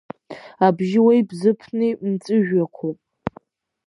[0.65, 2.97] Абжьыуеи Бзыԥни мҵәыжәҩақәоуп.